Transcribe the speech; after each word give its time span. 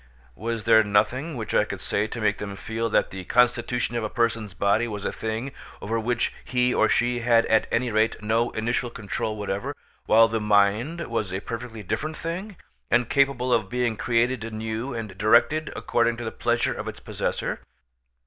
Was 0.33 0.63
there 0.63 0.83
nothing 0.83 1.37
which 1.37 1.53
I 1.53 1.63
could 1.63 1.79
say 1.79 2.07
to 2.07 2.19
make 2.19 2.39
them 2.39 2.55
feel 2.55 2.89
that 2.89 3.11
the 3.11 3.23
constitution 3.25 3.95
of 3.95 4.03
a 4.03 4.09
person's 4.09 4.55
body 4.55 4.87
was 4.87 5.05
a 5.05 5.11
thing 5.11 5.51
over 5.79 5.99
which 5.99 6.33
he 6.43 6.73
or 6.73 6.89
she 6.89 7.19
had 7.19 7.43
had 7.47 7.65
at 7.65 7.67
any 7.71 7.91
rate 7.91 8.15
no 8.19 8.49
initial 8.49 8.89
control 8.89 9.37
whatever, 9.37 9.75
while 10.07 10.27
the 10.27 10.39
mind 10.41 11.01
was 11.05 11.31
a 11.31 11.39
perfectly 11.39 11.83
different 11.83 12.17
thing, 12.17 12.57
and 12.89 13.11
capable 13.11 13.53
of 13.53 13.69
being 13.69 13.95
created 13.95 14.43
anew 14.43 14.91
and 14.91 15.19
directed 15.19 15.71
according 15.75 16.17
to 16.17 16.23
the 16.23 16.31
pleasure 16.31 16.73
of 16.73 16.87
its 16.87 16.99
possessor? 16.99 17.61